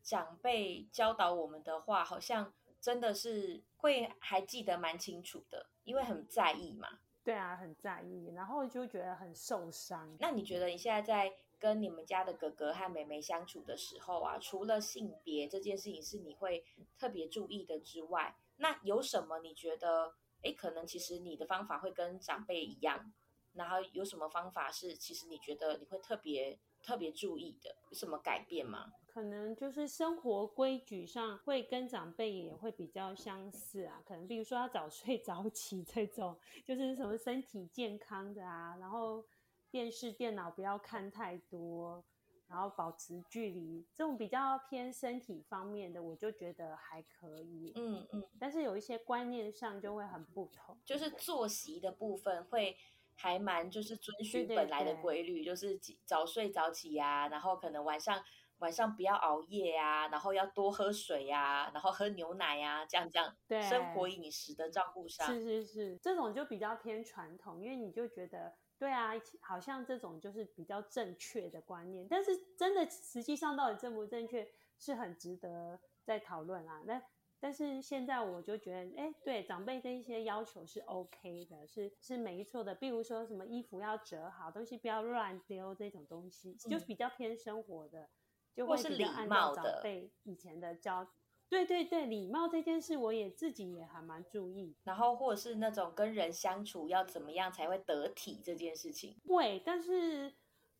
[0.02, 7.00] 长辈教导我们的话，好像真的是会还记得蛮清楚的，因为很在意嘛。
[7.22, 10.14] 对啊，很在意，然后就觉得很受伤。
[10.20, 16.62] 那你觉得你现在在跟你们家的哥哥和妹妹相处的时候啊，除了性别这件事情是你会
[16.98, 23.10] 特别注意的之外，那有什么你觉得，诶，可能其实你的方法会跟长辈一样，
[23.54, 28.92] 然后有什么方法是其实你觉得你会特别特别注意的，有什么改变吗？
[29.06, 39.24] 可能就是生活规矩上会跟长辈也会比较相似啊，可能比如说要早睡早起这种， 就是什么身体健康的啊，然后
[39.74, 42.04] 电视电脑不要看太多，
[42.46, 47.72] 然后保持距离，这种比较偏身体方面的，我就觉得还可以。
[47.74, 52.76] 嗯嗯，但是有一些观念上就会很不同，就是作息的部分会
[53.16, 58.22] 还蛮就是遵循本来的规律，对对对，就是早睡早起呀，然后可能晚上。
[58.58, 74.46] 晚上不要熬夜啊，然后要多喝水呀、啊，然后喝牛奶呀、啊，这样这样，对生活饮食的照顾上，是是是，这种就比较偏传统，因为你就觉得，对啊，好像这种就是比较正确的观念，但是真的实际上到底正不正确，
[74.78, 76.82] 是很值得再讨论啊。
[76.84, 77.02] 那
[77.40, 82.74] 但是现在我就觉得，哎，对长辈的一些要求是 OK 的，是是没错的。
[82.74, 88.08] 比如说什么衣服要折好，东西不要乱丢这种东西，嗯、就是比较偏生活的。
[88.54, 91.04] 就会比较按照长辈以前的教，
[91.54, 94.74] 对对对，礼貌这件事我也自己也还蛮注意。
[94.82, 100.34] 然后或者是那种跟人相处要怎么样才会得体这件事情，对，但是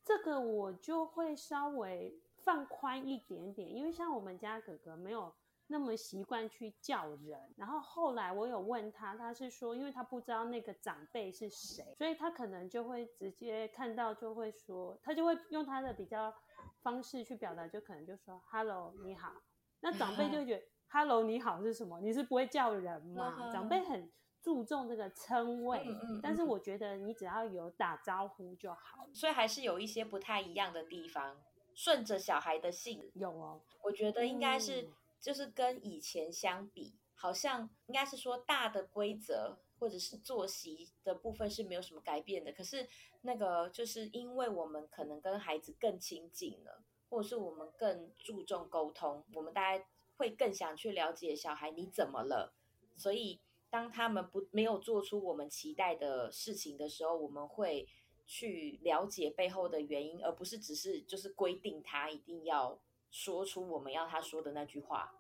[0.05, 5.33] 这个我就会稍微放宽一点点，因为像我们家哥哥没有
[5.69, 7.55] 那么习惯去叫人。
[7.57, 16.35] 然后后来我有问他，他是说，因为他不知道那个长辈是谁，所以他可能就会直接看到就会说，他就会用他的比较。
[16.83, 19.33] 方式去表达，就可能就说 “hello，你好”。
[19.81, 22.01] 那长辈就会觉得 “hello，你好”是什么？
[22.01, 23.51] 你是不会叫人吗？
[23.53, 24.11] 长辈很
[24.43, 25.85] 注重这个称谓，
[26.23, 29.09] 但是我觉得你只要有打招呼就好。
[29.13, 31.37] 所以还是有一些不太一样的地方。
[31.75, 34.89] 顺着小孩的性有哦，我觉得应该是
[35.21, 39.59] 就是跟以前相比，好像应该是说大的规则。
[39.77, 42.89] 或者是作息的部分是没有什么改变的，可是
[43.23, 49.85] 那个就是因为我们可能跟孩子更亲近了，或者是我们更注重沟通，我们大家
[50.17, 52.55] 会更想去了解小孩你怎么了，
[52.97, 53.41] 所以
[53.71, 57.89] 当他们不没有做出我们期待的事情的时候，我们会
[58.27, 65.15] 去了解背后的原因，而不是只是就是规定他一定要说出我们要他说的那句话，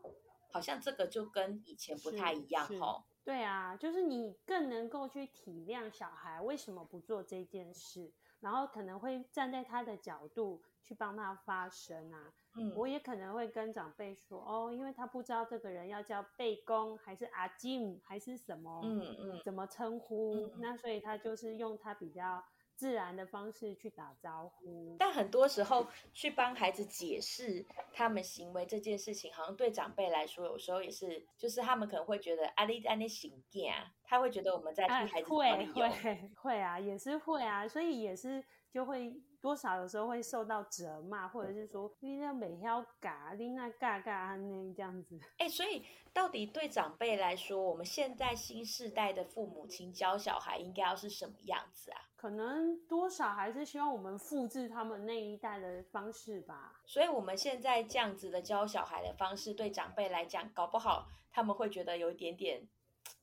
[0.50, 3.02] 好像这个就跟以前不太一样齁。
[3.24, 8.12] 对啊，就是你更能够去体谅小孩为什么不做这件事，
[8.44, 12.30] 然后可能会站在他的角度去帮他发声啊。
[12.56, 22.44] 嗯，我也可能会跟长辈说，哦，因为他不知道这个人要叫贝公还是阿金还是什么，嗯嗯，怎么称呼，嗯，那所以他就是用他比较。
[22.76, 45.20] 自然的方式去打招呼，但很多时候去帮孩子解释他们行为这件事情，好像对长辈来说，有时候也是，就是他们可能会觉得啊，你啊你行健，他会觉得我们在替孩子会会会啊，也是会啊，所以也是就会多少有时候会受到责骂，或者是说你那每天嘎，你那嘎嘎那这样子。
[45.36, 52.00] 哎、欸，所以到底对长辈来说，我们现在新世代的父母亲教小孩应该要是什么样子啊？
[52.16, 56.80] 可能多少还是希望我们复制他们那一代的方式吧。
[56.86, 62.66] 所以我们现在这样子的教小孩的方式，对长辈来讲，搞不好他们会觉得有一点点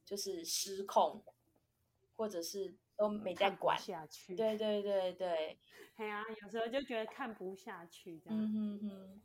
[0.05, 1.23] 就是失控，
[2.15, 4.35] 或者是都没在管下去。
[4.35, 5.57] 对对对对，
[5.97, 8.39] 对啊，有时候就觉得看不下去这样。
[8.39, 9.21] 嗯哼哼。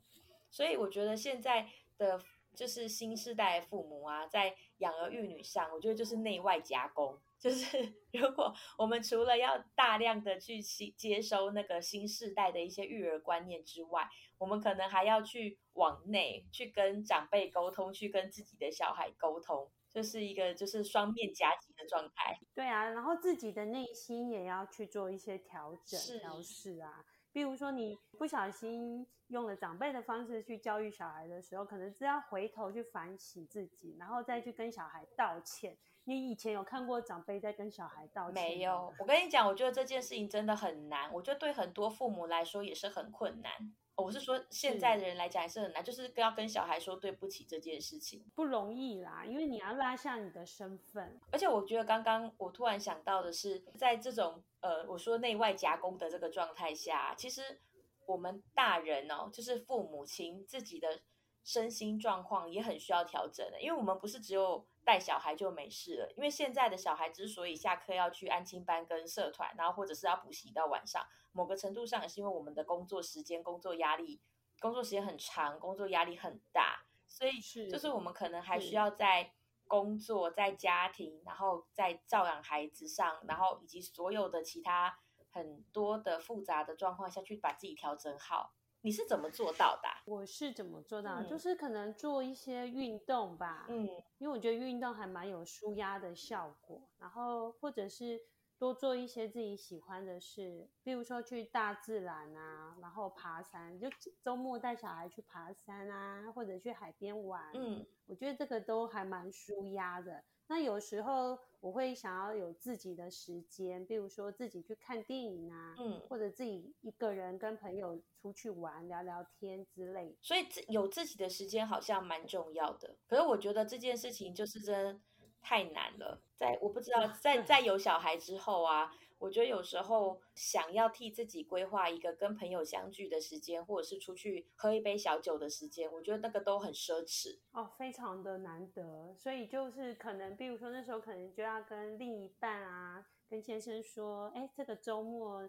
[0.51, 2.19] 所以我觉得现在的
[2.55, 7.21] 就是新世代的父母啊，在养儿育女上，我觉得就是内外夹攻。
[7.39, 7.77] 就是
[8.13, 19.71] 如果我们除了要大量的去接收那个新世代的一些育儿观念之外，我们可能还要去往内去跟长辈沟通，去跟自己的小孩沟通。
[19.97, 22.39] 这是一个就是双面夹击的状态。
[22.55, 27.03] 对啊，然后自己的内心也要去做一些调整、调试啊。
[27.33, 35.79] 比如说，你不小心用了长辈的方式去教育小孩的时候，可能是要回头去反省自己，然后再去跟小孩道歉。
[36.05, 38.35] 你以前有看过长辈在跟小孩道歉？
[38.35, 38.93] 没有。
[38.99, 41.11] 我跟你讲，我觉得这件事情真的很难。
[41.11, 43.51] 我觉得对很多父母来说也是很困难。
[43.97, 51.19] 我是说，现在的人来讲也是很难，是就是要跟小孩说对不起这件事情不容易啦，因为你要拉下你的身份。
[51.31, 54.43] 而且我觉得刚刚我突然想到的是，在这种。
[54.61, 57.61] 呃，我说内外夹攻的这个状态下，其实
[58.05, 61.03] 我们大人哦，就是父母亲自己的
[61.47, 66.13] 身心状况也很需要调整的，因为我们不是只有带小孩就没事了。
[66.17, 74.21] 因为现在的小孩之所以下课要去安亲班跟社团，然后或者是要补习到晚上，某个程度上也是因为我们的工作时间、工作压力、
[74.61, 77.41] 工作时间很长，工作压力很大，所以
[77.71, 79.33] 就是我们可能还需要在。
[79.69, 84.97] 工作在家庭，然后在照养孩子上，然后以及所有的其他
[85.33, 88.53] 很多的复杂的状况下去把自己调整好，
[88.87, 89.89] 你是怎么做到的？
[90.05, 91.21] 我是怎么做到？
[91.21, 93.85] 嗯，就是可能做一些运动吧，嗯，
[94.19, 98.21] 因为我觉得运动还蛮有舒压的效果，然后或者是。
[98.59, 103.89] 多做一些自己喜欢的事，比如说去大自然啊，然后爬山，就
[104.23, 107.51] 周末带小孩去爬山啊，或者去海边玩。
[107.55, 110.25] 嗯，我觉得这个都还蛮舒压的。
[110.49, 120.17] 那有时候我会想要有自己的时间，比如说自己去看电影啊，嗯，或者自己一个人跟朋友出去玩，聊聊天之类。
[120.23, 122.97] 所以有自己的时间好像蛮重要的。
[123.07, 125.03] 可是我觉得这件事情就是真。
[125.49, 139.15] 太难了，在我不知道，在在有小孩之后啊，我觉得有时候想要替自己规划一个跟朋友相聚的时间，或者是出去喝一杯小酒的时间，我觉得那个都很奢侈哦，非常的难得。
[139.17, 145.49] 所以就是可能，比如说那时候可能就要跟另一半啊，跟先生说，哎，这个周末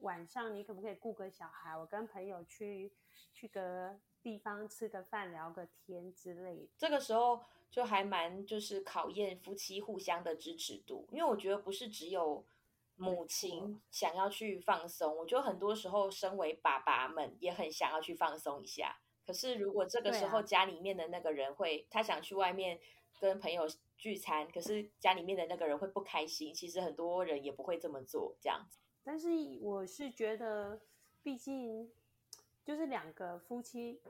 [0.00, 2.90] 晚上你可不可以雇个小孩，我跟朋友去
[3.34, 6.68] 去个地方吃个饭，聊个天之类的。
[6.78, 7.44] 这个时候。
[7.70, 12.42] 就还蛮就是考验夫妻互相的支持度，因为我觉得不是只有
[12.96, 18.96] 母亲想要去放松，我觉得很多时候身为爸爸们也很想要去放松一下。
[19.26, 22.80] 可是如果这个时候家里面的那个人会，他想去外面
[23.20, 23.66] 跟朋友
[23.98, 28.78] 聚餐，可是家里面的那个人会不开心，其实很多人也不会这么做这样子。
[29.04, 29.28] 但是
[29.60, 30.80] 我是觉得，
[31.22, 31.92] 毕竟
[32.64, 34.00] 就是两个夫妻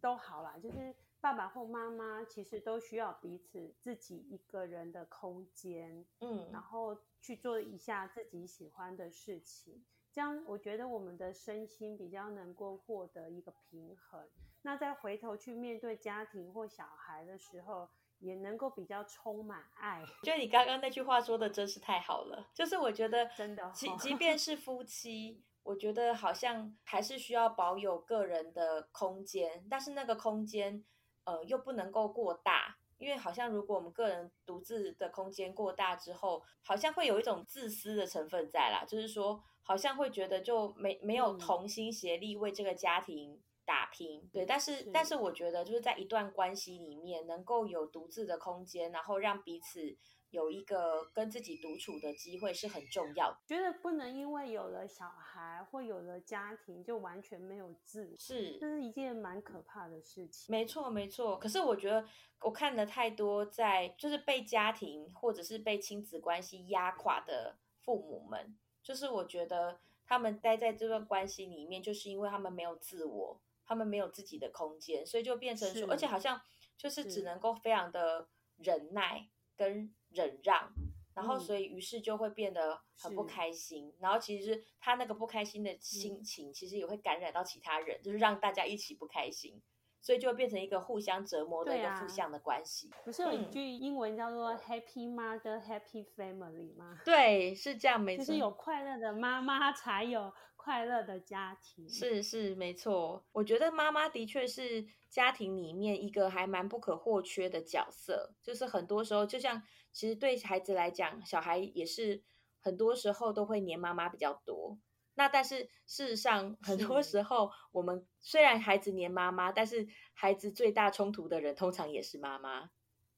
[0.00, 0.94] 都好啦，就是。
[1.24, 14.28] 爸爸或妈妈其实都需要彼此自己一个人的空间，嗯，然后去做一下自己喜欢的事情，这样我觉得我们的身心比较能够获得一个平衡。
[14.60, 20.02] 那再回头去面对家庭或小孩的时候，也能够比较充满爱。
[20.02, 30.84] 我觉得你刚刚那句话说的真是太好了，就是我觉得真的，即即便是夫妻，我觉得好像还是需要保有个人的空间，但是那个空间。
[31.24, 44.46] 呃，又不能够过大，因为好像如果我们个人独自的空间过大之后，好像会有一种自私的成分在啦，就是说，好像会觉得就没没有同心协力为这个家庭打拼，嗯、对。
[44.46, 49.96] 但是，是但是我觉得就是在一段关系里面，能够有独自的空间，然后让彼此。
[50.34, 53.38] 有一个跟自己独处的机会是很重要的。
[53.46, 60.52] 觉得不能因为有了小孩或有了家庭就完全没有自我，是，这是一件蛮可怕的事情。
[60.52, 61.38] 没错，没错。
[61.38, 62.04] 可是我觉得
[62.40, 76.40] 我看了太多在就是被家庭或者是被亲子关系压垮的父母们，就是我觉得他们待在这段关系里面，就是因为他们没有自我，他们没有自己的空间，所以就变成说，而且好像
[76.76, 78.26] 就是只能够非常的
[78.58, 79.94] 忍耐跟。
[80.14, 80.70] 忍让，
[81.14, 89.60] 然后所以于是就会变得很不开心，嗯、然后其实他那个不开心的心情，其实也会感染到其他人，嗯、就是让大家一起不开心，
[90.00, 92.90] 所以就会变成一个互相折磨的一个负向的关系。
[93.04, 96.98] 不是有一句英文叫做 “Happy Mother, Happy Family” 吗？
[97.04, 98.24] 对，是这样，没错。
[98.24, 100.32] 就是有快乐的妈妈才有
[100.64, 101.88] 快乐的家庭。
[101.88, 109.62] 是是没错，我觉得妈妈的确是家庭里面一个还蛮不可或缺的角色，就是很多时候就像。
[109.96, 112.24] 其实对孩子来讲，小孩也是
[112.58, 114.76] 很多时候都会黏妈妈比较多。
[115.14, 122.70] 那但是事实上，很多时候我们虽然孩子黏妈妈，但是孩子最大冲突的人通常也是妈妈。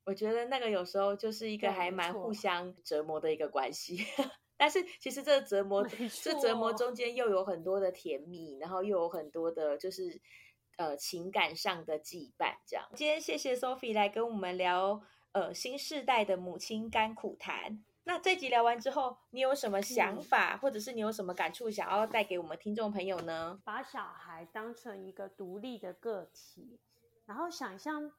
[0.05, 4.05] 我觉得那个有时候就是一个还蛮互相折磨的一个关系。
[4.57, 5.87] 但是其实这个折磨，
[6.23, 10.21] 这折磨中间又有很多的甜蜜，然后又有很多的就是
[10.77, 12.55] 呃情感上的羁绊。
[12.67, 15.03] 这样，今天谢谢 Sophie 来跟我们聊。
[15.33, 17.85] 呃新世代的母亲甘苦谈。
[18.05, 23.61] 那这集聊完之后，你有什么想法，嗯、或者是你有什么感触，想要带给我们听众朋友呢？
[23.63, 26.81] 把小孩当成一个独立的个体，
[27.27, 28.11] 然后想象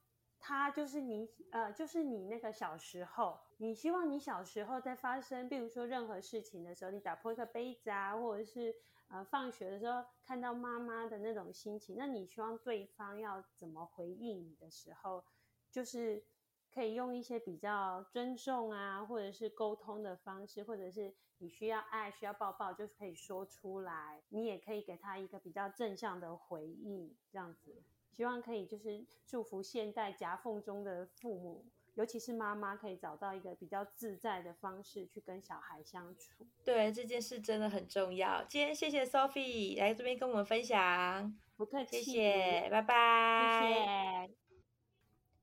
[0.48, 8.74] 他就是你，呃，就是你那个小时候，你希望你小时候在发生，比如说任何事情的时候，你打破一个杯子啊，或者是
[9.10, 15.26] 呃放学的时候看到妈妈的那种心情，那你希望对方要怎么回应你的时候，
[15.70, 16.24] 就是。
[16.70, 24.22] 可以用一些比较尊重啊，或者是沟通的方式，或者是你需要爱、需要抱抱，就是可以说出来。
[24.30, 27.82] 你也可以给他一个比较正向的回应，这样子。
[28.18, 31.64] 希望可以就是祝福现代夹缝中的父母，
[31.94, 36.48] 尤其是妈妈，可以找到一个比较自在的方式去跟小孩相处。
[36.66, 38.44] 对，这件事真的很重要。
[38.46, 44.36] 今天谢谢 Sophie 来这边跟我们分享，不客气，谢谢，拜拜，谢谢。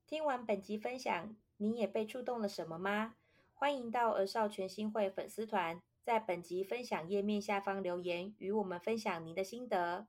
[0.08, 3.14] 听完本集分享，你也被触动了什么吗？
[3.52, 10.08] 欢迎到儿少全新会粉丝团，在本集分享页面下方留言，与我们分享您的心得。